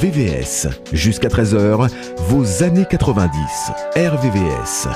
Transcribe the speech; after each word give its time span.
RVVS. 0.00 0.66
Jusqu'à 0.94 1.28
13h, 1.28 1.90
vos 2.28 2.62
années 2.62 2.86
90. 2.88 3.30
RVVS. 3.96 4.88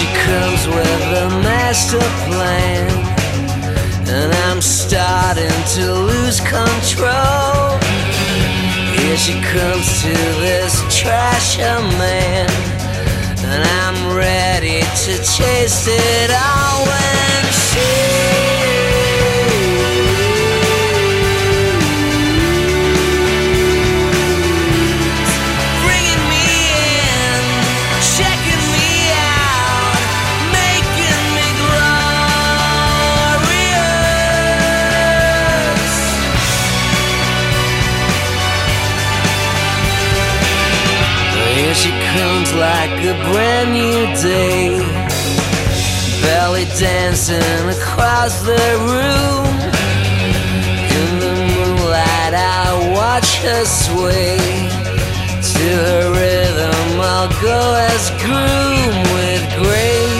She 0.00 0.06
comes 0.14 0.66
with 0.66 1.02
a 1.24 1.28
master 1.44 2.00
plan. 2.24 2.88
And 4.08 4.32
I'm 4.46 4.62
starting 4.62 5.58
to 5.76 5.84
lose 5.92 6.40
control. 6.40 7.76
Here 8.96 9.18
she 9.18 9.34
comes 9.52 9.86
to 10.02 10.14
this 10.44 10.74
trasher 10.96 11.80
man. 11.98 12.48
And 13.44 13.62
I'm 13.82 14.16
ready 14.16 14.80
to 14.80 15.12
chase 15.36 15.86
it 15.86 16.30
all 16.30 16.86
when 16.86 17.52
she. 17.52 18.49
Like 42.56 43.04
a 43.04 43.14
brand 43.30 43.72
new 43.72 44.06
day. 44.20 44.78
Belly 46.22 46.64
dancing 46.78 47.68
across 47.68 48.42
the 48.42 48.64
room. 48.90 49.46
In 50.98 51.10
the 51.24 51.34
moonlight, 51.54 52.34
I 52.34 52.92
watch 52.94 53.38
her 53.42 53.64
sway. 53.64 54.38
To 55.52 55.68
her 55.88 56.12
rhythm, 56.12 57.00
I'll 57.00 57.28
go 57.40 57.60
as 57.90 58.10
groom 58.22 58.94
with 59.14 59.42
grace. 59.62 60.19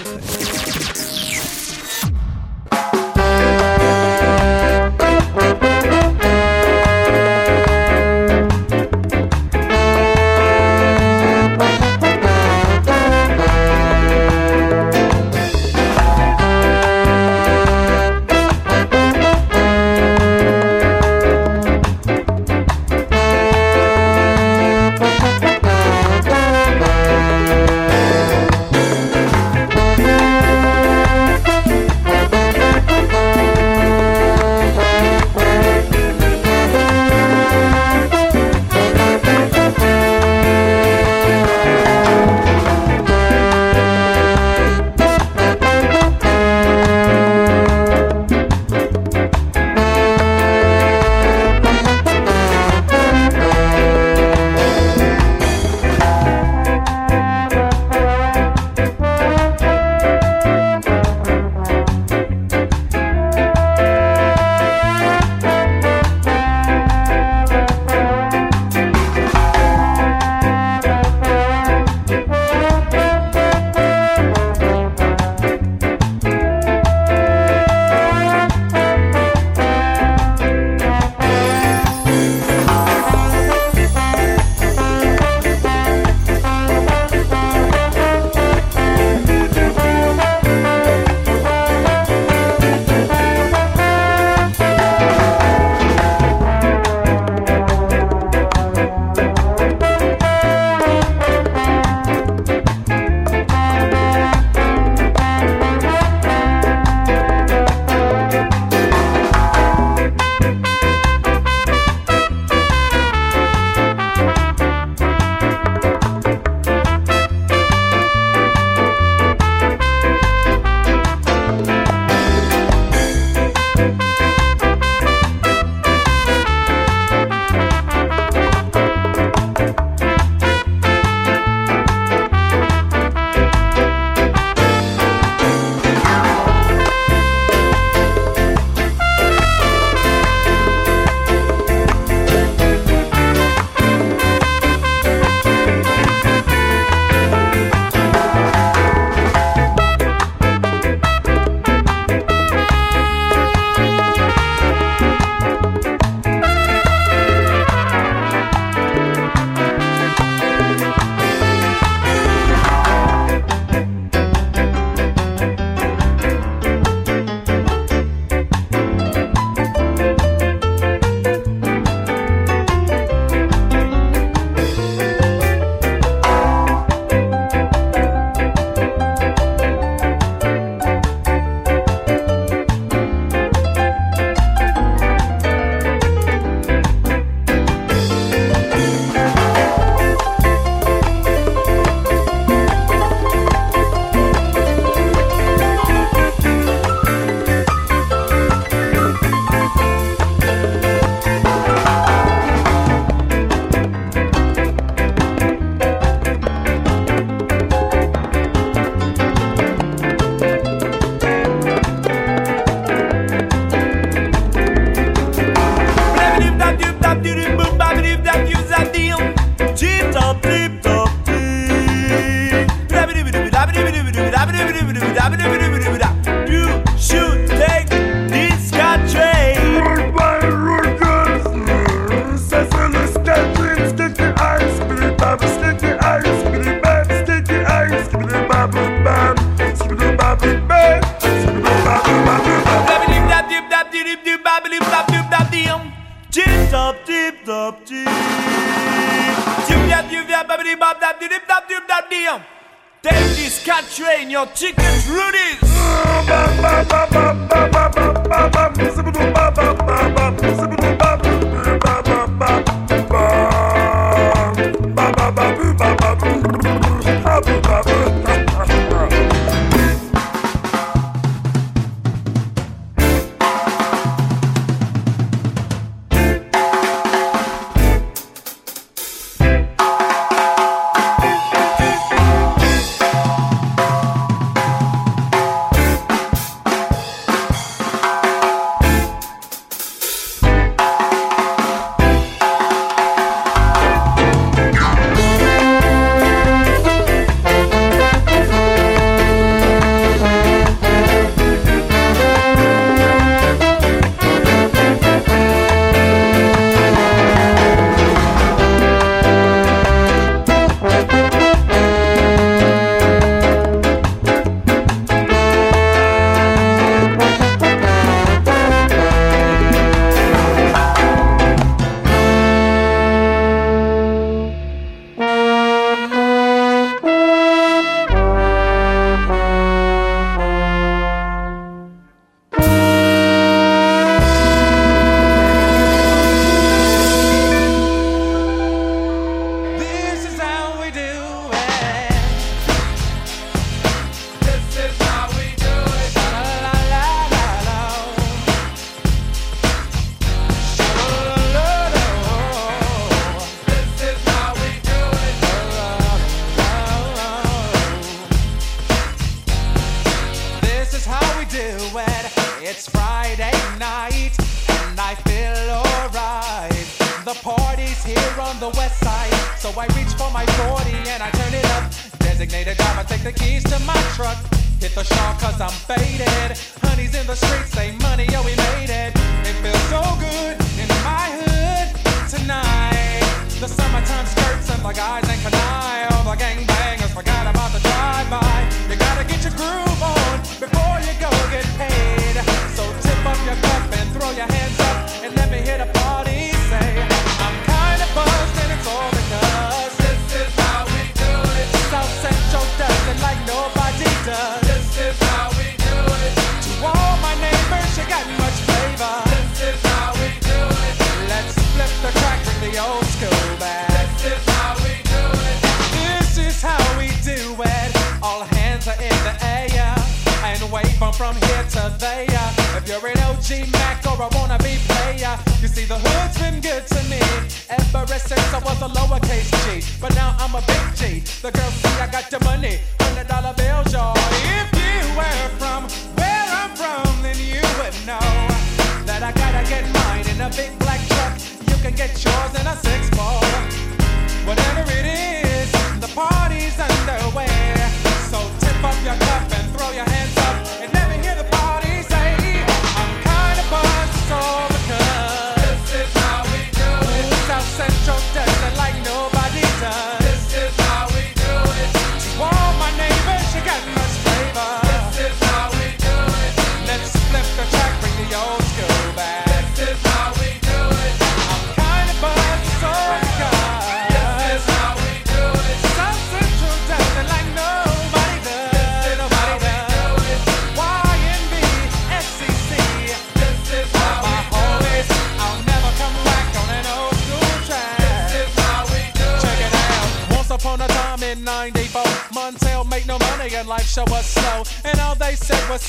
Davies, 253.03 253.63
Cat 253.65 253.83
Train, 253.89 254.29
your 254.29 254.45
chicken's 254.47 255.09
Rudy's. 255.09 255.57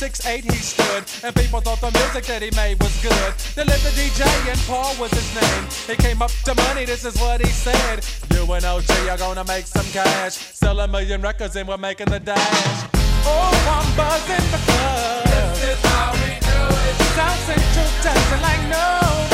six 0.02 0.26
eight 0.26 0.42
he 0.42 0.50
stood, 0.50 1.04
and 1.22 1.32
people 1.36 1.60
thought 1.60 1.80
the 1.80 1.92
music 1.96 2.24
that 2.24 2.42
he 2.42 2.50
made 2.56 2.76
was 2.82 2.90
good. 3.00 3.32
The 3.54 3.64
living 3.64 3.94
DJ 3.94 4.26
and 4.50 4.58
Paul 4.66 4.92
was 4.98 5.12
his 5.12 5.30
name. 5.32 5.64
He 5.86 5.94
came 5.94 6.20
up 6.20 6.32
to 6.42 6.56
money, 6.66 6.84
this 6.84 7.04
is 7.04 7.14
what 7.20 7.40
he 7.40 7.46
said. 7.46 8.04
You 8.34 8.42
and 8.52 8.64
OG 8.64 8.90
are 9.08 9.16
gonna 9.16 9.44
make 9.44 9.64
some 9.64 9.86
cash. 9.92 10.34
Sell 10.34 10.80
a 10.80 10.88
million 10.88 11.22
records 11.22 11.54
and 11.54 11.68
we're 11.68 11.78
making 11.78 12.06
the 12.06 12.18
dash. 12.18 12.90
Oh, 13.24 13.54
I'm 13.76 13.88
buzzing 13.96 14.48
the 14.50 14.60
club. 14.66 15.24
This 15.54 15.70
is 15.70 15.80
how 15.86 16.10
we 16.18 16.34
do 16.50 16.60
it. 16.88 16.94
South 17.14 17.40
Central 17.46 17.88
dancing 18.02 18.42
like 18.42 18.62
no 18.74 19.31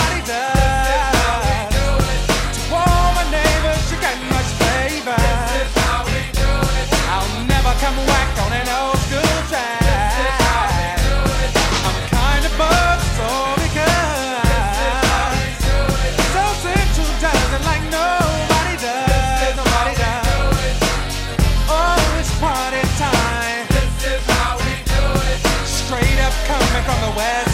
where 27.19 27.48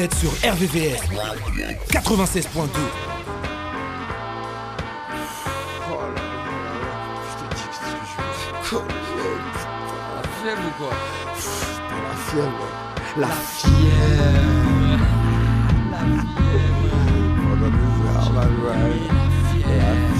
êtes 0.00 0.14
sur 0.14 0.30
RVVS 0.30 1.02
96.2. 1.90 2.68
Fièvre 10.42 10.62
ou 10.66 10.72
quoi 10.78 10.92
La 12.00 12.14
fièvre. 12.16 12.66
La 13.18 13.28
fièvre. 13.28 14.00
La 15.90 15.98
Tout 20.08 20.19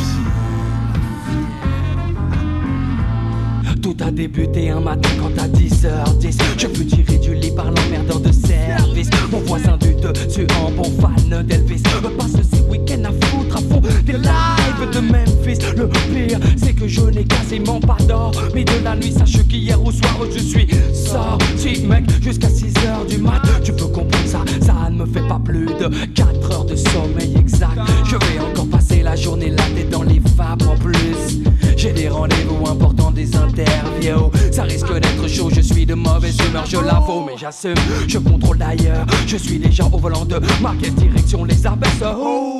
a 4.03 4.11
débuté 4.11 4.71
un 4.71 4.81
matin 4.81 5.09
quand 5.19 5.43
à 5.43 5.49
10h10 5.49 6.39
Je 6.57 6.67
fus 6.69 6.87
tiré 6.87 7.19
du 7.19 7.35
lit 7.35 7.51
par 7.51 7.67
l'emmerdeur 7.67 8.21
de 8.21 8.33
service. 8.33 9.11
Mon 9.31 9.41
voisin 9.41 9.77
du 9.79 9.95
dessus 9.95 10.47
en 10.63 10.71
bon 10.71 10.91
fan 11.01 11.43
d'Elvis 11.47 11.83
passe 12.19 12.37
ces 12.51 12.61
week-ends 12.71 13.05
à 13.05 13.27
foutre 13.27 13.57
à 13.57 13.61
fond 13.61 13.83
des 14.05 14.13
lives 14.13 14.91
de 14.93 15.01
Memphis. 15.01 15.59
Le 15.77 15.89
pire 15.89 16.39
c'est 16.57 16.73
que 16.73 16.87
je 16.87 17.03
n'ai 17.03 17.25
quasiment 17.25 17.81
pas 17.81 17.97
d'or 18.07 18.33
Mais 18.55 18.65
de 18.65 18.85
la 18.85 18.97
nuit. 18.97 19.13
Sache 19.13 19.47
qu'hier 19.49 19.83
au 19.83 19.91
soir 19.91 20.19
je 20.33 20.39
suis 20.39 20.69
sorti 20.95 21.87
mec 21.87 22.05
Jusqu'à 22.23 22.49
6h 22.49 23.09
du 23.09 23.19
mat. 23.19 23.43
Tu 23.65 23.73
peux 23.73 23.87
comprendre 23.87 24.27
ça, 24.27 24.45
ça 24.61 24.91
ne 24.91 24.97
me 24.97 25.07
fait 25.07 25.27
pas 25.27 25.41
plus 25.45 25.67
de 25.67 25.89
4 26.15 26.53
heures 26.53 26.65
de 26.65 26.77
sommeil 26.77 27.35
exact. 27.39 27.81
Je 28.05 28.17
vais 28.17 28.41
encore 28.41 28.69
passer 28.69 29.03
la 29.03 29.17
journée 29.17 29.51
là 29.51 29.65
dans 29.91 30.03
les 30.03 30.21
vapes 30.37 30.63
en 30.69 30.77
plus. 30.77 31.41
J'ai 31.77 31.93
des 31.93 32.09
rendez-vous 32.09 32.69
importants, 32.69 33.00
des 33.21 33.37
interviews. 33.37 34.31
Ça 34.51 34.63
risque 34.63 34.93
d'être 34.93 35.29
chaud, 35.29 35.51
je 35.55 35.61
suis 35.61 35.85
de 35.85 35.95
mauvaise 35.95 36.37
humeur, 36.49 36.65
je 36.67 36.79
l'avoue 36.79 37.25
Mais 37.27 37.37
j'assume, 37.37 37.75
je 38.09 38.19
contrôle 38.19 38.59
d'ailleurs 38.59 39.07
Je 39.27 39.37
suis 39.37 39.59
déjà 39.59 39.85
au 39.85 39.99
volant 39.99 40.25
de 40.25 40.41
ma 40.61 40.75
direction 40.75 41.45
les 41.45 41.67
abaisse 41.67 42.03
Oh, 42.03 42.60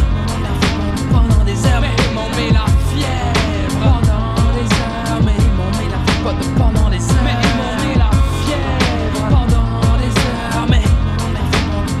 fièvre 6.31 6.55
Pendant 6.57 6.89
des 6.89 6.97
heures. 6.97 7.23
Mais 7.23 7.35
ils 7.43 7.55
m'ont 7.57 7.75
mis 7.89 7.95
la 7.97 8.09
fièvre 8.45 9.21
Pendant 9.29 9.97
des 9.97 10.13
heures. 10.19 10.67
Mais 10.69 10.83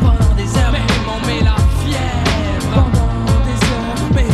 pendant 0.01 0.33
des 0.35 0.57
heures 0.57 0.71
Mais 0.71 0.85
m'ont 1.05 1.21
mis 1.27 1.41
la 1.43 1.55
fièvre 1.83 2.69
Pendant 2.73 3.39
des 3.45 3.59
heures. 3.67 4.09
Mais 4.15 4.27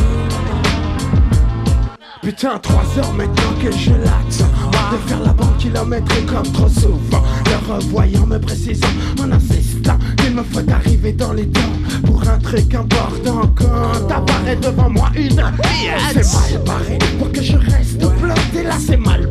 Putain, 2.21 2.57
3 2.59 2.83
heures 2.99 3.13
maintenant 3.13 3.53
que 3.61 3.71
je 3.71 3.91
l'axe. 3.91 4.43
De 4.91 4.97
faire 5.09 5.19
la 5.19 5.33
banque 5.33 5.57
kilométrique 5.57 6.27
comme 6.27 6.49
trop 6.53 6.69
souvent. 6.69 7.23
Le 7.45 7.73
revoyant 7.73 8.25
me 8.25 8.39
précisant 8.39 8.87
en 9.21 9.31
insistant 9.31 9.97
Qu'il 10.17 10.33
me 10.33 10.43
faut 10.43 10.69
arriver 10.71 11.11
dans 11.11 11.33
les 11.33 11.47
temps 11.49 11.59
Pour 12.05 12.21
un 12.27 12.37
truc 12.39 12.73
important 12.73 13.51
Quand 13.55 14.09
apparaît 14.09 14.55
devant 14.55 14.89
moi 14.89 15.09
une 15.15 15.41
C'est 16.13 16.23
mal 16.33 16.63
barré 16.65 16.99
Pour 17.19 17.31
que 17.31 17.41
je 17.41 17.57
reste 17.57 17.97
bloqué 17.99 18.63
là 18.63 18.75
c'est 18.79 18.97
mal 18.97 19.26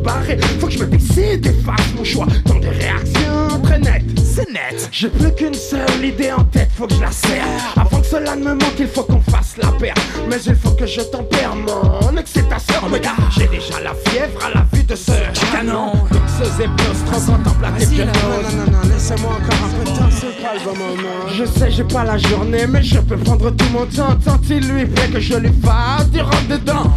Faut 0.61 0.66
que 0.66 0.73
je 0.73 0.79
me 0.79 0.87
décide 0.87 1.47
et 1.47 1.53
fasse 1.64 1.92
mon 1.97 2.05
choix. 2.05 2.27
Dans 2.45 2.59
des 2.59 2.69
réactions 2.69 3.61
très 3.62 3.79
nettes. 3.79 4.05
C'est 4.25 4.49
net. 4.53 4.88
J'ai 4.92 5.09
plus 5.09 5.33
qu'une 5.35 5.55
seule 5.55 6.05
idée 6.05 6.33
en 6.33 6.45
tête. 6.45 6.71
Faut 6.77 6.87
que 6.87 6.95
je 6.95 7.01
la 7.01 7.11
serre. 7.11 7.45
Avant 7.77 8.01
que 8.01 8.07
cela 8.07 8.37
ne 8.37 8.45
me 8.45 8.55
manque 8.55 8.79
il 8.79 8.87
faut 8.87 9.03
qu'on 9.03 9.21
fasse 9.21 9.57
la 9.61 9.71
paire. 9.73 9.95
Mais 10.29 10.37
il 10.47 10.55
faut 10.55 10.71
que 10.71 10.87
je 10.87 11.01
tempère 11.01 11.55
mon 11.57 12.16
excitation. 12.16 12.75
Gars, 13.03 13.11
j'ai 13.37 13.49
déjà 13.49 13.81
la 13.83 13.95
fièvre 14.07 14.45
à 14.45 14.55
la 14.55 14.66
vue 14.73 14.85
de 14.85 14.95
ce 14.95 15.12
canon. 15.53 15.92
Donc 16.11 16.23
ce 16.38 16.45
zéplos 16.57 16.95
trop 17.11 17.21
contemplatif 17.21 17.88
Vas-y, 17.88 17.97
je 17.97 18.03
là, 18.03 18.12
n'ose. 18.12 18.55
non, 18.55 18.59
non, 18.59 18.73
non, 18.73 18.79
non, 18.79 18.88
laissez-moi 18.95 19.31
encore 19.33 19.64
un 19.64 19.85
peu 19.85 19.90
de 19.90 19.97
temps, 19.97 20.09
c'est 20.11 20.42
pas 20.42 20.55
le 20.55 20.61
bon 20.64 20.77
moment. 20.77 21.29
Je 21.37 21.45
sais, 21.45 21.71
j'ai 21.71 21.85
pas 21.85 22.05
la 22.05 22.19
journée, 22.19 22.66
mais 22.69 22.83
je 22.83 22.99
peux 23.01 23.16
prendre 23.16 23.51
tout 23.51 23.66
mon 23.73 23.87
temps. 23.87 24.16
Tant 24.25 24.40
il 24.49 24.69
lui 24.69 24.87
plaît 24.87 25.09
que 25.12 25.21
je 25.21 25.35
lui 25.35 25.53
fasse 25.64 26.09
du 26.11 26.21
rentre 26.21 26.49
dedans. 26.49 26.93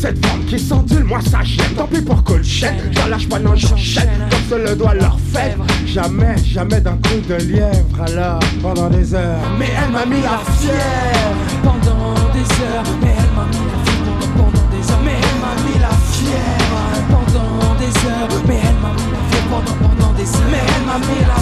Cette 0.00 0.24
femme 0.24 0.42
qui 0.46 0.58
s'endule, 0.58 1.04
moi 1.04 1.20
ça 1.20 1.42
gêne. 1.42 1.74
Tant 1.76 1.86
pis 1.86 2.00
pour 2.00 2.24
chaîne, 2.42 2.90
j'en 2.90 3.06
lâche 3.08 3.28
pas, 3.28 3.38
non, 3.38 3.54
j'enchaîne. 3.54 4.08
Comme 4.30 4.58
se 4.58 4.70
le 4.70 4.74
doigt 4.74 4.94
leur 4.94 5.18
fait. 5.30 5.54
Jamais, 5.86 6.36
jamais 6.38 6.80
d'un 6.80 6.96
coup 6.96 7.20
de 7.28 7.34
lièvre. 7.34 8.00
Alors, 8.06 8.40
pendant 8.62 8.88
des 8.88 9.14
heures. 9.14 9.36
Mais 9.58 9.68
elle 9.76 9.92
m'a 9.92 10.06
mis 10.06 10.22
la 10.22 10.38
fièvre. 10.56 11.36
pendant 11.62 12.14
des 12.32 12.48
heures. 12.64 12.84
Mais 13.02 13.14
elle 13.18 13.34
m'a 13.36 13.44
mis 13.44 13.66
la 13.68 13.78
fièvre. 13.84 14.32
Pendant 14.38 14.68
des 14.72 14.90
heures. 14.90 15.00
Mais 15.04 15.12
elle 15.20 15.38
m'a 15.44 15.52
mis 15.68 15.78
la 15.78 15.92
fièvre. 16.16 16.80
Pendant 17.10 17.74
des 17.76 18.08
heures. 18.08 18.40
Mais 18.48 18.60
elle 18.64 18.80
m'a 18.80 18.88
mis 18.88 19.00
la 19.00 19.14
fièvre. 19.20 19.50
Pendant, 19.52 19.76
pendant 19.82 20.12
des 20.14 20.24
heures. 20.24 20.50
Mais 20.50 20.64
elle 20.64 20.86
m'a 20.86 20.98
mis 20.98 21.20
la 21.20 21.40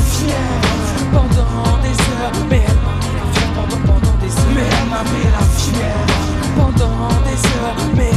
pendant 1.12 1.78
des 1.78 2.00
heures. 2.10 2.34
Mais 2.50 2.62
elle 2.66 2.80
m'a 2.82 2.94
mis 2.98 3.14
la 3.14 3.26
fièvre. 3.30 3.54
Pendant, 3.54 3.80
pendant 3.86 4.16
des 4.18 4.34
heures. 4.34 4.52
Mais 4.54 4.66
elle 4.66 4.88
m'a 4.90 5.02
mis 5.14 5.26
la 5.30 5.44
fièvre. 5.54 6.18
Pendant 6.56 7.08
des 7.22 7.38
heures. 7.54 7.76
Mais 7.96 8.10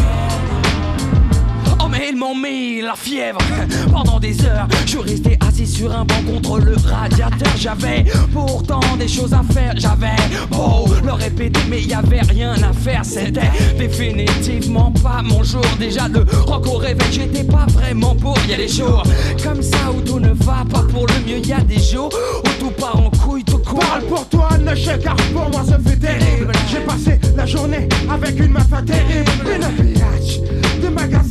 ils 2.09 2.15
m'ont 2.15 2.35
mis 2.35 2.81
la 2.81 2.95
fièvre 2.95 3.39
pendant 3.91 4.19
des 4.19 4.43
heures. 4.45 4.67
Je 4.85 4.97
restais 4.97 5.37
assis 5.47 5.67
sur 5.67 5.91
un 5.91 6.05
banc 6.05 6.21
contre 6.25 6.59
le 6.59 6.75
radiateur. 6.75 7.53
J'avais 7.57 8.05
pourtant 8.33 8.81
des 8.97 9.07
choses 9.07 9.33
à 9.33 9.43
faire. 9.53 9.73
J'avais 9.75 10.15
beau 10.49 10.87
le 11.03 11.13
répéter, 11.13 11.59
mais 11.69 11.81
y 11.81 11.93
avait 11.93 12.21
rien 12.21 12.53
à 12.53 12.73
faire. 12.73 13.03
C'était 13.03 13.51
définitivement 13.77 14.91
pas 15.03 15.21
mon 15.21 15.43
jour. 15.43 15.65
Déjà 15.79 16.07
le 16.07 16.25
rock 16.45 16.67
au 16.67 16.77
réveil, 16.77 17.11
j'étais 17.11 17.43
pas 17.43 17.65
vraiment 17.69 18.15
pour. 18.15 18.37
Y 18.47 18.53
a 18.53 18.57
des 18.57 18.67
jours 18.67 19.03
comme 19.43 19.61
ça 19.61 19.91
où 19.95 20.01
tout 20.01 20.19
ne 20.19 20.31
va 20.31 20.65
pas 20.69 20.83
pour 20.91 21.05
le 21.07 21.13
mieux. 21.25 21.45
Y 21.45 21.53
a 21.53 21.61
des 21.61 21.79
jours 21.79 22.11
où 22.43 22.49
tout 22.59 22.71
part 22.71 22.99
en 22.99 23.09
couille, 23.11 23.43
tout 23.43 23.59
court. 23.59 23.79
Parle 23.79 24.03
pour 24.03 24.27
toi, 24.29 24.49
ne 24.59 24.75
chèque, 24.75 25.03
car 25.03 25.15
pour 25.33 25.49
moi 25.49 25.63
ce 25.65 25.89
fut 25.89 25.97
terrible. 25.97 26.51
J'ai 26.69 26.79
passé 26.79 27.19
la 27.35 27.45
journée 27.45 27.87
avec 28.09 28.39
une 28.39 28.51
meuf 28.51 28.69
terrible. 28.85 29.31
Une 29.45 29.93
biatch 29.93 30.39
de 30.81 30.87
beaucoup 30.87 31.30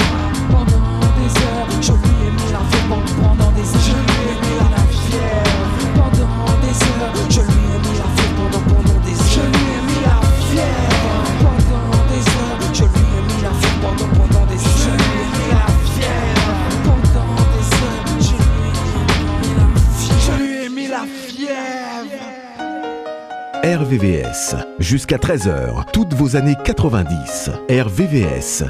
RVVS. 23.63 24.55
Jusqu'à 24.79 25.17
13h, 25.17 25.91
toutes 25.93 26.15
vos 26.15 26.35
années 26.35 26.55
90. 26.65 27.51
RVVS. 27.69 28.63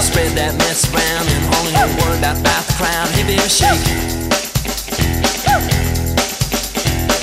Spread 0.00 0.32
that 0.32 0.54
mess 0.58 0.88
around 0.88 1.28
and 1.28 1.44
only 1.60 1.74
a 1.76 1.86
word 2.00 2.18
about 2.24 2.64
the 2.64 2.72
crown. 2.78 3.06
Heavy 3.12 3.36
or 3.36 3.48
shaking. 3.48 4.22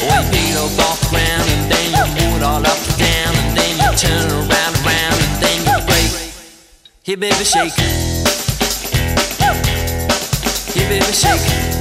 Well, 0.05 0.23
you 0.23 0.31
Peter 0.31 0.59
off 0.83 0.99
the 1.01 1.09
ground 1.09 1.49
and 1.49 1.71
then 1.71 1.87
you 1.91 2.05
pull 2.13 2.37
it 2.37 2.43
all 2.43 2.61
up 2.61 2.77
and 2.77 2.97
down 2.99 3.33
and 3.35 3.57
then 3.57 3.73
you 3.77 3.89
turn 3.97 4.29
around 4.31 4.73
and 4.75 4.85
around 4.85 5.17
and 5.17 5.41
then 5.41 5.59
you 5.65 5.77
break. 5.85 6.11
Here, 7.03 7.17
baby, 7.17 7.43
shake. 7.43 7.73
Here, 10.73 10.89
baby, 10.89 11.11
shake. 11.13 11.78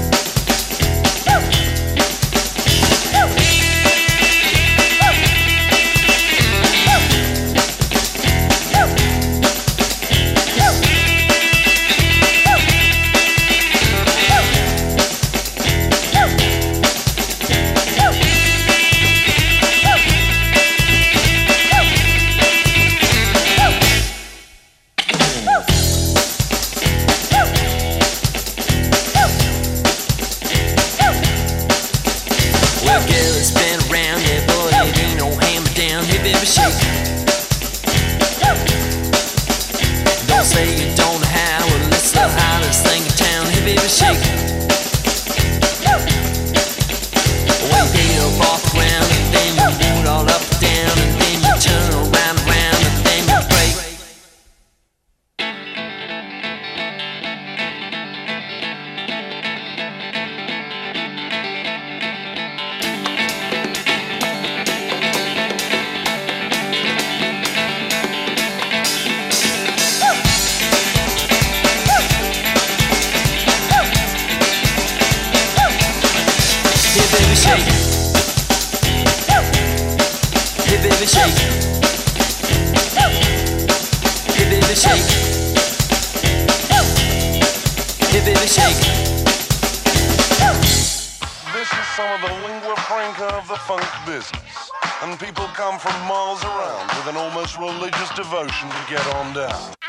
some 91.99 92.14
of 92.14 92.20
the 92.20 92.46
lingua 92.46 92.76
franca 92.86 93.26
of 93.34 93.49
the 93.49 93.57
funk 93.57 93.82
business. 94.07 94.70
And 95.03 95.18
people 95.18 95.46
come 95.46 95.80
from 95.80 96.01
miles 96.07 96.44
around 96.44 96.86
with 96.94 97.09
an 97.09 97.16
almost 97.16 97.59
religious 97.59 98.11
devotion 98.14 98.68
to 98.70 98.82
get 98.88 99.05
on 99.16 99.34
down. 99.34 99.88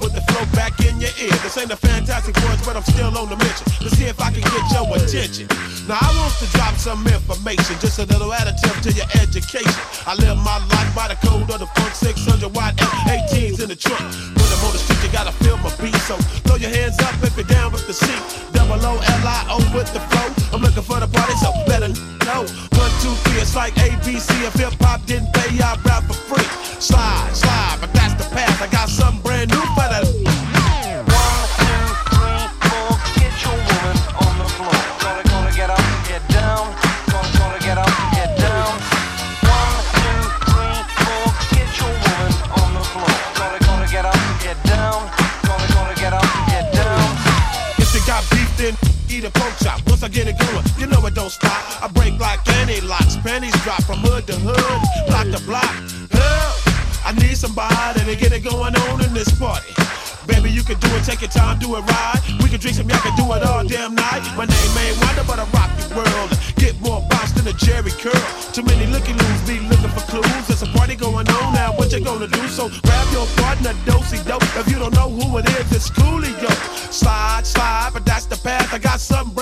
Put 0.00 0.16
the 0.16 0.24
flow 0.32 0.48
back 0.56 0.80
in 0.80 0.96
your 0.96 1.12
ear. 1.20 1.36
This 1.44 1.60
ain't 1.60 1.70
a 1.70 1.76
fantastic 1.76 2.32
voice, 2.40 2.64
but 2.64 2.74
I'm 2.74 2.82
still 2.88 3.12
on 3.20 3.28
the 3.28 3.36
mission. 3.36 3.68
To 3.84 3.88
see 3.92 4.08
if 4.08 4.16
I 4.16 4.32
can 4.32 4.40
get 4.40 4.64
your 4.72 4.88
attention. 4.96 5.44
Now 5.84 6.00
I 6.00 6.08
want 6.16 6.32
to 6.40 6.48
drop 6.56 6.72
some 6.80 7.04
information, 7.04 7.76
just 7.84 8.00
a 8.00 8.08
little 8.08 8.32
additive 8.32 8.80
to 8.80 8.90
your 8.96 9.04
education. 9.20 9.68
I 10.08 10.16
live 10.16 10.40
my 10.40 10.56
life 10.72 10.88
by 10.96 11.12
the 11.12 11.20
code 11.20 11.52
of 11.52 11.60
the 11.60 11.68
funk 11.76 11.92
600 11.92 12.48
watt 12.56 12.80
F18s 12.80 13.60
in 13.60 13.68
the 13.68 13.76
trunk. 13.76 14.00
When 14.00 14.48
I'm 14.48 14.64
on 14.64 14.72
the 14.72 14.80
street, 14.80 15.04
you 15.04 15.12
gotta 15.12 15.36
feel 15.44 15.60
my 15.60 15.68
beat. 15.76 16.00
So 16.08 16.16
throw 16.48 16.56
your 16.56 16.72
hands 16.72 16.96
up 17.04 17.12
if 17.20 17.36
you're 17.36 17.44
down 17.44 17.76
with 17.76 17.84
the 17.86 17.92
seat. 17.92 18.22
Double 18.56 18.80
O 18.80 18.96
L 18.96 19.24
I 19.28 19.46
O 19.52 19.60
with 19.76 19.92
the 19.92 20.00
flow. 20.08 20.32
I'm 20.56 20.64
looking 20.64 20.82
for 20.82 20.96
the 20.96 21.12
party, 21.12 21.36
so 21.44 21.52
better 21.68 21.92
know. 22.24 22.48
One, 22.80 22.92
two, 23.04 23.12
three, 23.28 23.44
it's 23.44 23.54
like 23.54 23.74
ABC. 23.76 24.32
If 24.48 24.56
hip 24.56 24.74
hop 24.80 25.04
didn't 25.04 25.28
pay, 25.36 25.60
I 25.60 25.76
rap 25.84 26.08
for 26.08 26.16
free. 26.16 26.48
Slide, 26.80 27.36
slide, 27.36 27.78
but 27.84 27.92
that's 27.92 28.14
the 28.16 28.24
path. 28.40 28.62
I 28.62 28.66
got 28.68 28.88
something 28.88 29.22
brand 29.22 29.50
new 29.50 29.60
for 29.60 29.88
that. 29.92 30.06
Eat 49.10 49.24
a 49.24 49.30
pork 49.30 49.52
chop. 49.60 49.84
Once 49.88 50.04
I 50.04 50.08
get 50.08 50.28
it 50.28 50.38
going, 50.38 50.64
you 50.78 50.86
know 50.86 51.04
it 51.04 51.14
don't 51.14 51.30
stop. 51.30 51.82
I 51.82 51.88
break 51.88 52.18
like 52.20 52.38
any 52.60 52.80
locks, 52.80 53.16
pennies 53.16 53.52
drop 53.64 53.82
from 53.82 53.98
hood 53.98 54.24
to 54.28 54.34
hood, 54.34 54.80
block 55.08 55.26
to 55.34 55.44
block. 55.44 55.74
Help! 56.12 56.70
I 57.04 57.12
need 57.18 57.36
somebody 57.36 57.99
to 58.10 58.16
get 58.16 58.32
it 58.32 58.42
going 58.42 58.74
on 58.74 59.04
in 59.04 59.14
this 59.14 59.30
party. 59.38 59.70
Baby, 60.26 60.50
you 60.50 60.62
can 60.62 60.78
do 60.80 60.88
it, 60.96 61.04
take 61.04 61.20
your 61.20 61.30
time, 61.30 61.58
do 61.58 61.76
it 61.76 61.82
right. 61.86 62.20
We 62.42 62.48
can 62.48 62.58
drink 62.58 62.76
some, 62.76 62.88
y'all 62.90 62.98
can 62.98 63.14
do 63.14 63.22
it 63.34 63.42
all 63.42 63.62
damn 63.62 63.94
night. 63.94 64.22
My 64.36 64.46
name 64.46 64.78
ain't 64.82 64.98
Wonder, 64.98 65.22
but 65.26 65.38
I 65.38 65.46
rock 65.54 65.70
the 65.78 65.94
world. 65.94 66.30
Get 66.56 66.74
more 66.80 67.06
bounce 67.08 67.32
than 67.32 67.46
a 67.46 67.52
Jerry 67.52 67.92
curl. 68.02 68.12
Too 68.52 68.62
many 68.62 68.86
looking 68.86 69.16
loos 69.16 69.40
be 69.46 69.60
looking 69.70 69.90
for 69.90 70.02
clues. 70.10 70.46
There's 70.48 70.62
a 70.62 70.66
party 70.74 70.96
going 70.96 71.28
on 71.28 71.54
now, 71.54 71.72
what 71.76 71.92
you 71.92 72.02
gonna 72.02 72.26
do? 72.26 72.48
So 72.48 72.68
grab 72.82 73.06
your 73.12 73.26
partner, 73.38 73.74
dosey 73.86 74.18
dope. 74.26 74.42
If 74.58 74.68
you 74.68 74.78
don't 74.78 74.94
know 74.94 75.08
who 75.08 75.38
it 75.38 75.48
is, 75.60 75.70
it's 75.70 75.90
Coolio. 75.90 76.50
Slide, 76.92 77.46
slide, 77.46 77.90
but 77.92 78.04
that's 78.04 78.26
the 78.26 78.36
path. 78.36 78.74
I 78.74 78.78
got 78.78 78.98
something 78.98 79.34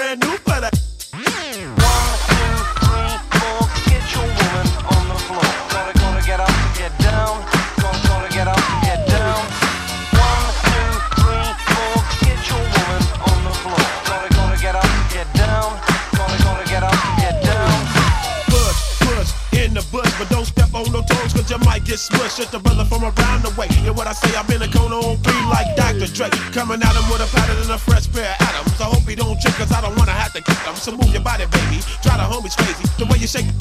Dr. 26.19 26.35
Coming 26.51 26.83
at 26.83 26.91
him 26.99 27.07
with 27.15 27.23
a 27.23 27.31
pattern 27.31 27.63
and 27.63 27.71
a 27.71 27.79
fresh 27.79 28.11
pair 28.11 28.27
of 28.27 28.43
atoms. 28.43 28.75
I 28.81 28.91
hope 28.91 29.07
he 29.07 29.15
don't 29.15 29.39
trip, 29.41 29.55
cause 29.55 29.71
I 29.71 29.81
don't 29.81 29.95
wanna 29.95 30.19
have 30.19 30.33
to 30.35 30.43
kick 30.43 30.59
him. 30.67 30.75
So 30.75 30.91
move 30.91 31.15
your 31.15 31.23
body, 31.23 31.47
baby. 31.47 31.79
Try 32.03 32.19
the 32.19 32.27
homies 32.27 32.59
crazy. 32.59 32.83
The 32.99 33.07
way 33.07 33.23
you 33.23 33.31
shake 33.31 33.47
it, 33.47 33.55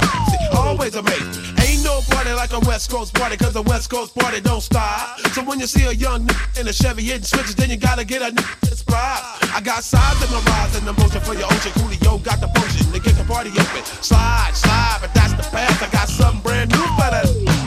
always 0.58 0.96
amazing. 0.96 1.54
Ain't 1.62 1.86
no 1.86 2.02
party 2.10 2.34
like 2.34 2.54
a 2.54 2.60
West 2.66 2.90
Coast 2.90 3.14
party, 3.14 3.38
cause 3.38 3.54
the 3.54 3.62
West 3.62 3.92
Coast 3.92 4.18
party 4.18 4.42
don't 4.42 4.62
stop. 4.62 5.20
So 5.38 5.44
when 5.44 5.60
you 5.60 5.68
see 5.68 5.86
a 5.86 5.94
young 5.94 6.26
nigga 6.26 6.62
in 6.62 6.68
a 6.68 6.74
Chevy 6.74 7.04
hitting 7.04 7.30
switches, 7.30 7.54
then 7.54 7.70
you 7.70 7.78
gotta 7.78 8.04
get 8.04 8.24
a 8.26 8.34
nigga 8.34 8.72
inspired. 8.74 9.22
I 9.54 9.62
got 9.62 9.84
sides 9.84 10.18
in 10.26 10.34
my 10.34 10.42
rise 10.50 10.74
and 10.78 10.88
the 10.88 10.94
motion 10.94 11.22
for 11.22 11.36
your 11.38 11.46
ocean. 11.46 11.72
Coolio 11.78 12.18
got 12.24 12.42
the 12.42 12.50
potion 12.58 12.90
to 12.92 13.00
get 13.00 13.14
the 13.22 13.26
party 13.30 13.52
open. 13.54 13.86
Slide, 14.02 14.58
slide, 14.58 14.98
but 15.02 15.14
that's 15.14 15.34
the 15.38 15.46
path. 15.54 15.78
I 15.84 15.90
got 15.94 16.10
something 16.10 16.42
brand 16.42 16.72
new 16.72 16.86
for. 16.98 17.67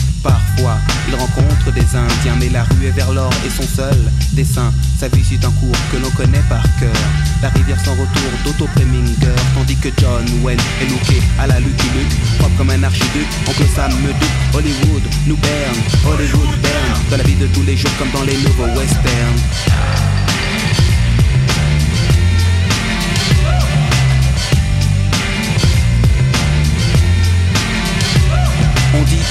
Parfois, 0.23 0.77
il 1.07 1.15
rencontre 1.15 1.71
des 1.73 1.95
Indiens, 1.95 2.35
mais 2.39 2.49
la 2.49 2.63
rue 2.63 2.85
est 2.85 2.91
vers 2.91 3.11
l'or 3.11 3.31
et 3.45 3.49
son 3.49 3.67
seul 3.67 3.97
dessin. 4.33 4.71
Sa 4.99 5.07
vie 5.07 5.23
suit 5.23 5.39
un 5.43 5.51
cours 5.51 5.75
que 5.91 5.97
l'on 5.97 6.09
connaît 6.11 6.43
par 6.49 6.63
cœur. 6.79 6.93
La 7.41 7.49
rivière 7.49 7.79
sans 7.83 7.91
retour 7.91 8.31
d'Otto 8.45 8.67
Preminger, 8.75 9.35
tandis 9.55 9.75
que 9.77 9.89
John 9.97 10.23
Wayne 10.43 10.59
est 10.81 10.89
looké 10.89 11.21
à 11.39 11.47
la 11.47 11.59
Lucky 11.59 11.87
propre 12.37 12.55
comme 12.57 12.69
un 12.69 12.83
archiduc. 12.83 13.27
Oncle 13.47 13.65
Sam 13.75 13.91
me 14.01 14.13
doute, 14.13 14.29
Hollywood 14.53 15.03
nous 15.25 15.37
berne, 15.37 15.77
Hollywood 16.05 16.61
berne, 16.61 17.01
dans 17.09 17.17
la 17.17 17.23
vie 17.23 17.35
de 17.35 17.47
tous 17.47 17.63
les 17.63 17.75
jours 17.75 17.91
comme 17.97 18.11
dans 18.11 18.23
les 18.23 18.37
nouveaux 18.37 18.71
westerns. 18.77 20.30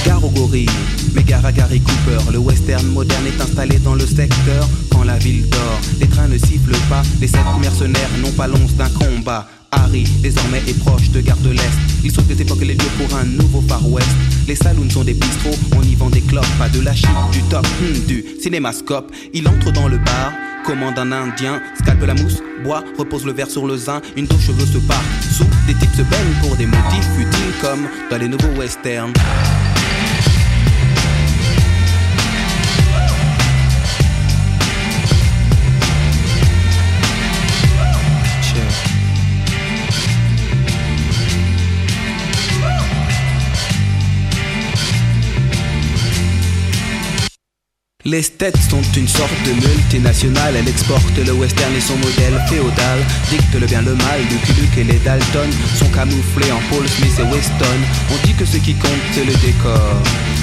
Gare 0.05 0.23
aux 0.23 0.29
gorilles, 0.29 0.67
Gary 1.55 1.81
Cooper. 1.81 2.31
Le 2.31 2.37
western 2.37 2.85
moderne 2.87 3.25
est 3.27 3.41
installé 3.41 3.79
dans 3.79 3.95
le 3.95 4.05
secteur 4.05 4.67
quand 4.91 5.03
la 5.03 5.17
ville 5.17 5.47
dort. 5.49 5.79
Les 5.99 6.07
trains 6.07 6.27
ne 6.27 6.37
sifflent 6.37 6.77
pas, 6.89 7.01
les 7.19 7.27
sept 7.27 7.39
mercenaires 7.59 8.09
n'ont 8.21 8.31
pas 8.31 8.47
l'once 8.47 8.73
d'un 8.75 8.89
combat. 8.89 9.47
Harry, 9.71 10.03
désormais, 10.21 10.61
est 10.67 10.77
proche 10.79 11.09
de 11.11 11.21
Gare 11.21 11.37
de 11.37 11.51
l'Est. 11.51 11.71
Il 12.03 12.11
sauve 12.11 12.27
des 12.27 12.41
époques 12.41 12.61
les 12.61 12.73
lieux 12.73 12.91
pour 12.97 13.17
un 13.17 13.23
nouveau 13.23 13.61
Far 13.67 13.87
West. 13.89 14.09
Les 14.47 14.55
saloons 14.55 14.89
sont 14.89 15.03
des 15.03 15.13
bistrots, 15.13 15.57
on 15.77 15.81
y 15.81 15.95
vend 15.95 16.09
des 16.09 16.21
clopes, 16.21 16.45
pas 16.59 16.67
de 16.67 16.81
la 16.81 16.93
chip, 16.93 17.09
du 17.31 17.41
top, 17.43 17.65
hmm, 17.65 18.05
du 18.05 18.25
cinémascope. 18.41 19.11
Il 19.33 19.47
entre 19.47 19.71
dans 19.71 19.87
le 19.87 19.97
bar, 19.97 20.33
commande 20.65 20.99
un 20.99 21.11
indien, 21.11 21.61
scalpe 21.81 22.03
la 22.05 22.15
mousse, 22.15 22.41
boit, 22.63 22.83
repose 22.97 23.25
le 23.25 23.31
verre 23.31 23.49
sur 23.49 23.65
le 23.65 23.77
zin, 23.77 24.01
une 24.17 24.25
dos 24.25 24.39
cheveux 24.39 24.65
se 24.65 24.79
part. 24.79 25.03
Sous, 25.31 25.45
des 25.67 25.73
types 25.75 25.95
se 25.95 26.01
baignent 26.01 26.41
pour 26.41 26.55
des 26.57 26.65
motifs 26.65 27.07
futiles 27.15 27.53
comme 27.61 27.87
dans 28.09 28.17
les 28.17 28.27
nouveaux 28.27 28.59
westerns. 28.59 29.13
Les 48.03 48.23
States 48.23 48.57
sont 48.69 48.81
une 48.97 49.07
sorte 49.07 49.31
de 49.45 49.51
multinationale, 49.53 50.55
elle 50.55 50.67
exporte 50.67 51.17
le 51.23 51.33
western 51.33 51.71
et 51.75 51.81
son 51.81 51.95
modèle 51.97 52.41
féodal, 52.49 52.99
dicte 53.29 53.53
le 53.59 53.67
bien 53.67 53.83
le 53.83 53.93
mal, 53.93 54.21
Lucky 54.31 54.53
Luke 54.59 54.77
et 54.77 54.83
les 54.83 54.97
Dalton 54.99 55.49
sont 55.75 55.89
camouflés 55.89 56.51
en 56.51 56.59
Paul 56.71 56.87
Smith 56.87 57.13
et 57.19 57.33
Weston. 57.33 57.79
On 58.11 58.25
dit 58.25 58.33
que 58.33 58.45
ce 58.45 58.57
qui 58.57 58.73
compte 58.73 58.89
c'est 59.13 59.25
le 59.25 59.33
décor. 59.35 60.01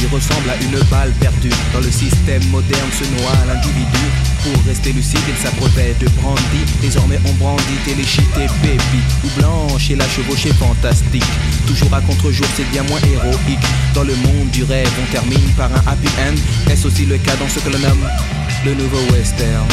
Vie 0.00 0.06
ressemble 0.06 0.48
à 0.48 0.56
une 0.56 0.80
balle 0.88 1.12
perdue. 1.20 1.52
Dans 1.74 1.80
le 1.80 1.90
système 1.90 2.42
moderne 2.46 2.88
se 2.90 3.04
noie 3.20 3.36
l'individu. 3.46 4.06
Pour 4.42 4.64
rester 4.64 4.92
lucide, 4.92 5.20
il 5.28 5.36
s'abreuvait 5.36 5.94
de 6.00 6.08
brandy. 6.20 6.64
Désormais, 6.80 7.20
on 7.26 7.32
brandit 7.34 7.76
téléchité 7.84 8.46
baby. 8.62 9.02
Ou 9.24 9.28
blanche 9.38 9.90
et 9.90 9.96
la 9.96 10.08
chevauchée 10.08 10.54
fantastique. 10.54 11.24
Toujours 11.66 11.92
à 11.92 12.00
contre-jour, 12.00 12.46
c'est 12.56 12.68
bien 12.70 12.82
moins 12.84 13.00
héroïque. 13.12 13.60
Dans 13.94 14.04
le 14.04 14.14
monde 14.16 14.48
du 14.50 14.64
rêve, 14.64 14.88
on 15.02 15.12
termine 15.12 15.52
par 15.54 15.70
un 15.70 15.82
happy 15.86 16.08
end. 16.18 16.70
Est-ce 16.70 16.86
aussi 16.86 17.04
le 17.04 17.18
cas 17.18 17.36
dans 17.36 17.48
ce 17.50 17.58
que 17.58 17.68
l'on 17.68 17.78
nomme 17.78 18.08
le 18.64 18.74
nouveau 18.74 19.02
western? 19.12 19.66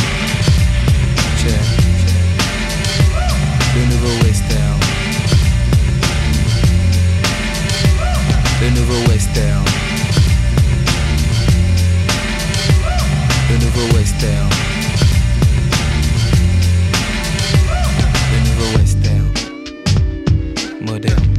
Le 3.76 3.86
nouveau 3.86 4.26
western. 4.26 4.80
Le 8.62 8.70
nouveau 8.72 9.10
western. 9.10 9.77
Nouveau 13.78 13.98
western. 13.98 14.50
Le 18.32 18.40
nouveau 18.40 18.78
western. 18.78 19.32
Moderne. 20.82 21.34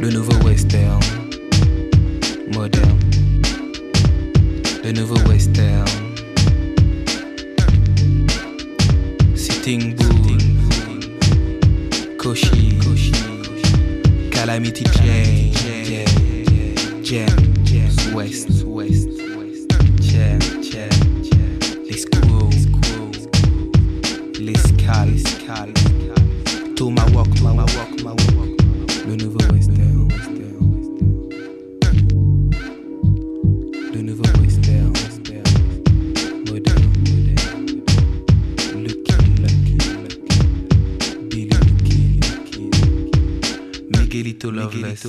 Le 0.00 0.10
nouveau 0.10 0.32
western. 0.44 1.00
Moderne. 2.52 2.98
Le 4.82 4.92
nouveau 4.92 5.18
western. 5.28 5.86
Sitting 9.36 9.94
Bull, 9.94 10.38
Koshi, 12.16 12.78
Calamity 14.32 14.84
Jane, 14.92 15.52
Jam, 17.04 17.28
West, 18.12 18.64
West, 18.64 19.07
musical, 24.88 25.72
My 26.90 27.04
Walk, 27.12 27.28
Thomas 27.36 27.36
Walk, 27.36 27.40
my 27.42 27.52
Walk, 27.52 28.02
my 28.02 28.12
walk 28.12 28.22
my 28.32 28.46
le 29.04 29.16
nouveau 29.16 29.44
western, 29.52 29.98
moderne, 36.46 36.88
moderne, 37.18 37.82
le 38.82 38.92
kill, 41.84 42.20
Miguelito 43.90 44.50
Loveless. 44.50 45.06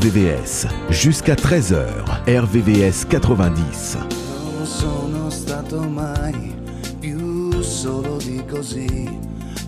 RVVS, 0.00 0.68
jusqu'à 0.90 1.34
13h, 1.34 2.22
RVVS 2.24 3.04
90. 3.08 4.06
Non 4.54 4.64
sono 4.64 5.28
stato 5.28 5.80
mai 5.80 6.54
più 7.00 7.60
solo 7.62 8.16
di 8.18 8.40
così. 8.48 9.18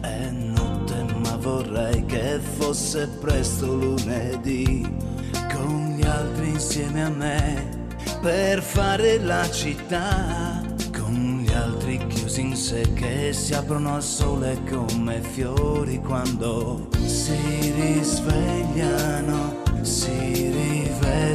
È 0.01 0.31
notte 0.31 1.05
ma 1.21 1.37
vorrei 1.37 2.07
che 2.07 2.39
fosse 2.59 3.09
presto 3.21 3.75
lunedì. 3.75 4.87
Con 5.53 5.97
gli 5.97 6.07
altri 6.07 6.51
insieme 6.51 7.05
a 7.05 7.11
me 7.11 7.89
per 8.21 8.63
fare 8.63 9.19
la 9.19 9.51
città. 9.51 10.63
Con 10.97 11.43
gli 11.45 11.53
altri 11.53 12.07
chiusi 12.07 12.43
in 12.43 12.55
sé 12.55 12.89
che 12.95 13.33
si 13.33 13.53
aprono 13.53 13.97
al 13.97 14.03
sole 14.05 14.61
come 14.71 15.21
fiori 15.23 15.99
quando 15.99 16.87
si 17.05 17.35
risvegliano, 17.75 19.50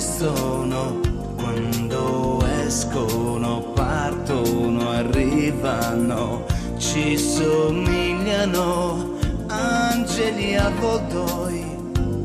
rivestono 0.06 1.00
quando 1.36 2.46
escono, 2.64 3.72
partono, 3.74 4.92
arrivano, 4.92 6.46
ci 6.78 7.18
somigliano 7.18 9.14
angeli 9.48 10.56
avvoltoi, 10.56 11.64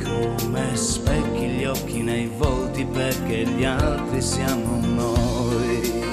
come 0.03 0.77
specchi 0.77 1.47
gli 1.47 1.65
occhi 1.65 2.03
nei 2.03 2.31
volti 2.37 2.85
perché 2.85 3.45
gli 3.45 3.65
altri 3.65 4.21
siamo 4.21 4.79
noi. 4.83 6.05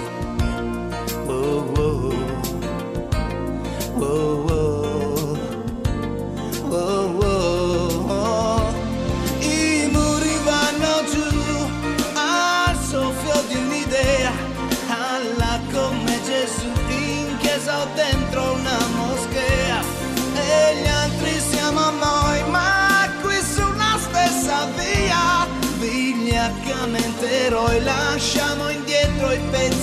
lasciamo 27.83 28.69
indietro 28.69 29.31
i 29.31 29.39
pensieri. 29.51 29.76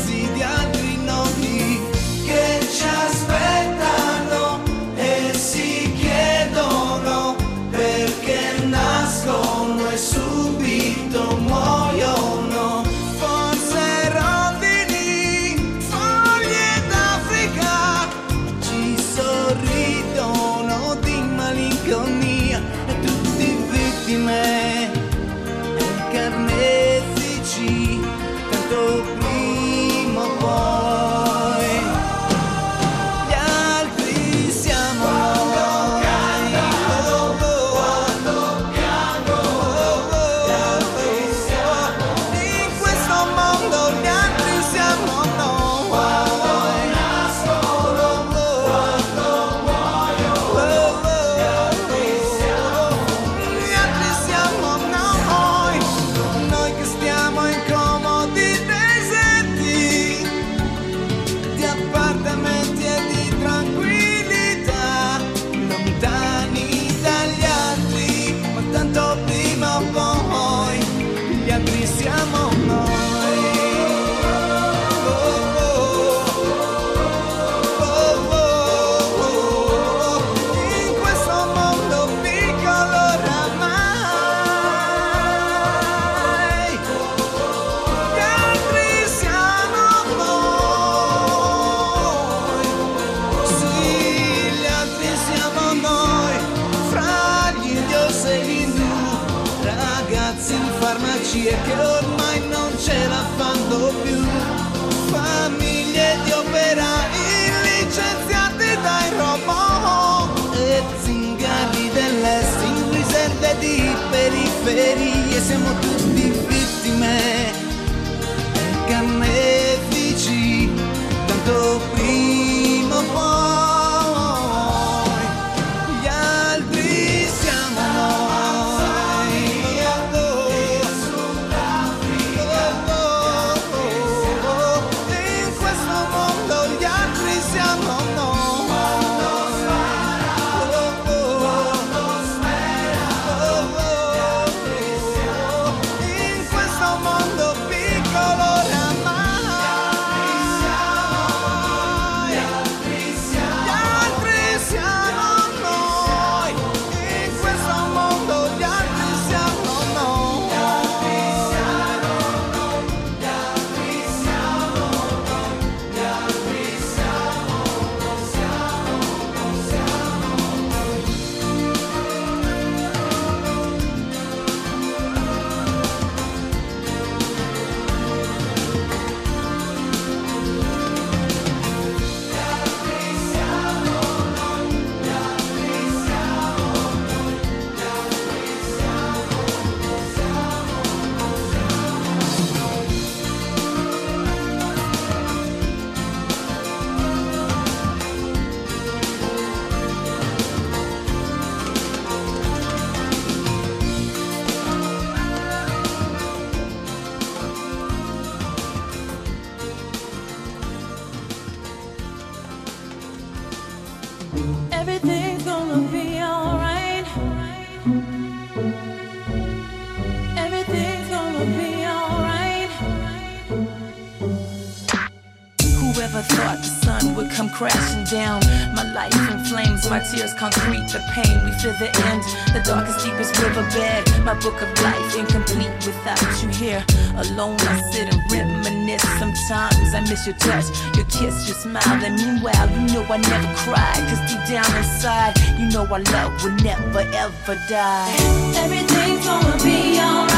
My 229.88 230.00
tears 230.00 230.32
concrete, 230.34 230.86
the 230.92 231.00
pain. 231.12 231.44
We 231.44 231.52
feel 231.58 231.72
the 231.78 231.90
end, 232.08 232.22
the 232.54 232.62
darkest, 232.64 233.04
deepest 233.04 233.36
riverbed. 233.40 234.24
My 234.24 234.34
book 234.34 234.60
of 234.62 234.70
life 234.82 235.16
incomplete 235.16 235.72
without 235.84 236.20
you 236.42 236.48
here. 236.48 236.84
Alone, 237.16 237.56
I 237.60 237.80
sit 237.92 238.12
and 238.12 238.20
reminisce. 238.30 239.02
Sometimes 239.18 239.94
I 239.94 240.00
miss 240.08 240.26
your 240.26 240.36
touch, 240.36 240.66
your 240.96 241.06
kiss, 241.06 241.48
your 241.48 241.56
smile. 241.56 242.04
And 242.04 242.16
meanwhile, 242.16 242.68
you 242.70 242.94
know 242.94 243.04
I 243.04 243.18
never 243.18 243.54
cry. 243.64 243.94
Cause 244.08 244.22
deep 244.30 244.42
down 244.48 244.70
inside, 244.76 245.34
you 245.58 245.68
know 245.70 245.86
our 245.86 246.00
love 246.00 246.44
will 246.44 246.56
never 246.62 247.00
ever 247.00 247.56
die. 247.68 248.14
Everything's 248.56 249.26
gonna 249.26 249.56
be 249.62 249.98
alright. 250.00 250.33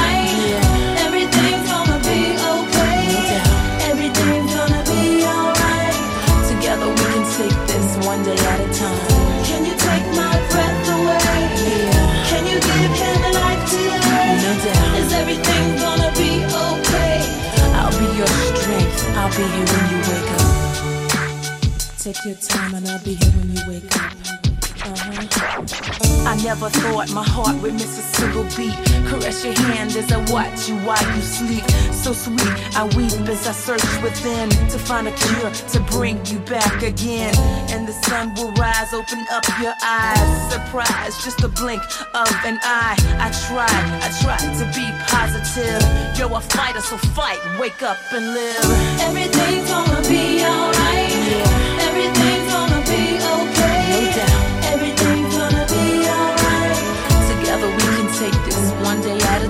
Be 19.37 19.43
here 19.43 19.67
when 19.67 19.91
you 19.91 19.99
wake 20.09 20.31
up. 20.41 20.57
Take 21.99 22.25
your 22.25 22.37
time 22.37 22.75
and 22.75 22.89
I'll 22.89 23.05
be 23.05 23.16
never 26.47 26.71
thought 26.71 27.11
my 27.11 27.25
heart 27.25 27.61
would 27.61 27.75
miss 27.75 27.99
a 27.99 28.07
single 28.15 28.45
beat. 28.57 28.79
Caress 29.11 29.45
your 29.45 29.59
hand 29.67 29.91
as 29.97 30.13
I 30.13 30.19
watch 30.31 30.69
you 30.69 30.77
while 30.87 31.07
you 31.17 31.21
sleep. 31.21 31.65
So 31.91 32.13
sweet, 32.13 32.55
I 32.79 32.85
weep 32.97 33.11
as 33.27 33.49
I 33.49 33.55
search 33.67 33.83
within 34.01 34.49
to 34.71 34.79
find 34.79 35.09
a 35.09 35.15
cure 35.27 35.51
to 35.51 35.79
bring 35.91 36.25
you 36.27 36.39
back 36.47 36.85
again. 36.85 37.35
And 37.75 37.83
the 37.89 37.97
sun 38.07 38.33
will 38.37 38.53
rise, 38.53 38.95
open 38.95 39.27
up 39.33 39.45
your 39.61 39.75
eyes. 39.83 40.53
Surprise, 40.53 41.15
just 41.25 41.43
a 41.43 41.49
blink 41.49 41.83
of 42.15 42.31
an 42.47 42.61
eye. 42.63 42.95
I 43.27 43.29
tried, 43.47 43.87
I 44.07 44.09
tried 44.23 44.47
to 44.61 44.67
be 44.79 44.87
positive. 45.11 45.83
You're 46.17 46.31
a 46.31 46.41
fighter, 46.41 46.81
so 46.81 46.97
fight, 47.19 47.41
wake 47.59 47.83
up 47.83 47.99
and 48.13 48.25
live. 48.39 48.67
Everything's 49.03 49.69
gonna 49.69 50.03
be 50.09 50.47
alright. 50.47 51.11
Everything's 51.89 52.56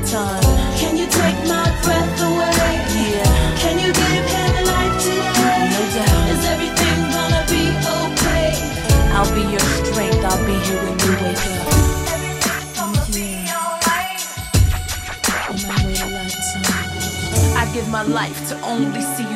time. 0.07 0.42
Can 0.78 0.96
you 0.96 1.07
take 1.07 1.38
my 1.48 1.66
breath 1.82 2.22
away? 2.22 2.72
Yeah. 2.94 3.59
Can 3.59 3.78
you 3.78 3.92
give 3.92 4.26
him 4.34 4.52
life 4.70 4.96
today? 5.02 5.59
No 5.74 5.82
doubt. 5.96 6.30
Is 6.30 6.44
everything 6.46 6.98
gonna 7.11 7.42
be 7.50 7.64
okay? 8.02 8.48
I'll 9.16 9.32
be 9.34 9.42
your 9.50 9.66
strength, 9.82 10.24
I'll 10.24 10.46
be 10.46 10.57
here 10.66 10.82
when 10.84 10.98
you 11.00 11.12
wake 11.22 11.46
up. 11.50 11.76
I 17.59 17.64
give 17.72 17.88
my 17.88 18.02
life 18.02 18.48
to 18.48 18.61
only 18.62 19.00
see 19.00 19.24
you 19.24 19.36